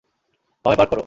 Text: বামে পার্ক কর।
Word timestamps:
বামে 0.65 0.75
পার্ক 0.79 0.89
কর। 0.91 0.99